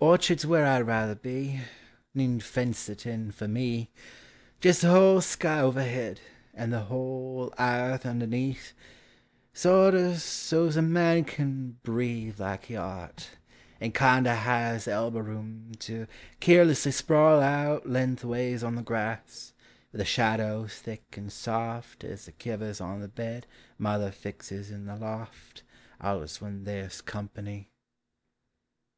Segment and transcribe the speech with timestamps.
[0.00, 1.60] Orchard's where I' ruther be—
[2.14, 3.90] Needn't fence it in for me!
[4.62, 6.18] Jes' the whole sky overhead
[6.54, 8.72] And the whole airth underneath
[9.52, 13.32] Sorto' so 's a man kin breath Like he ort,
[13.78, 16.06] and kindo' has Elbow room to
[16.40, 19.52] keerlesslv Sprawl out len'thways on the grass,
[19.90, 23.46] Where the shadows thick and soft As the kivvers on the bed
[23.76, 25.64] Mother fixes in the loft
[26.02, 27.72] Alius when they "a company!